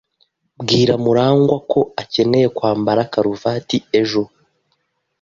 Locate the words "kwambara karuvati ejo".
2.57-4.23